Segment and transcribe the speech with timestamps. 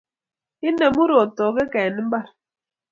[0.67, 2.27] Inemu rotokek eng mbar